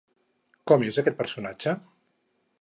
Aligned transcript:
Com 0.71 0.85
és 0.87 0.97
aquest 1.03 1.19
personatge? 1.19 1.77